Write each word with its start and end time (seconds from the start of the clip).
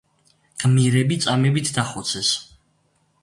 გმირები 0.63 1.17
წამებით 1.27 1.71
დახოცეს. 1.77 2.31